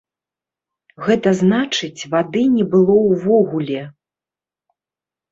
[1.07, 3.83] Гэта значыць вады не было ўвогуле.